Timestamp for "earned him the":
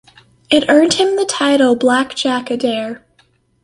0.67-1.25